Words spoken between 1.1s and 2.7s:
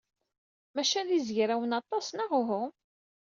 izegrawen aṭas, neɣ uhu?